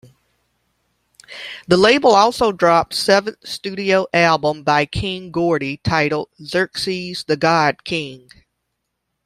The 1.67 1.77
label 1.77 2.15
also 2.15 2.51
dropped 2.51 2.95
seventh 2.95 3.47
studio 3.47 4.07
album 4.11 4.63
by 4.63 4.87
King 4.87 5.29
Gordy 5.29 5.77
titled 5.77 6.29
"Xerxes 6.43 7.25
The 7.25 7.37
God-King". 7.37 8.27